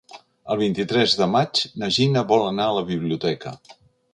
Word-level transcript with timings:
El 0.53 0.57
vint-i-tres 0.61 1.13
de 1.19 1.27
maig 1.35 1.61
na 1.83 1.91
Gina 1.99 2.25
vol 2.35 2.47
anar 2.47 2.67
a 2.71 2.75
la 2.79 2.85
biblioteca. 2.91 3.55